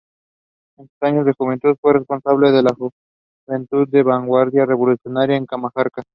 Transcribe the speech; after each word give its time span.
En 0.79 0.87
sus 0.87 0.97
años 1.03 1.27
de 1.27 1.33
juventud 1.37 1.77
fue 1.79 1.93
Responsable 1.93 2.51
de 2.51 2.63
Juventud 3.47 3.87
de 3.87 4.01
Vanguardia 4.01 4.65
Revolucionaria 4.65 5.37
en 5.37 5.45
Cajamarca. 5.45 6.01